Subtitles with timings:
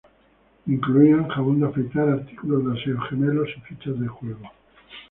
[0.65, 4.49] Incluían jabón de afeitar, artículos de aseo, gemelos y fichas de juego.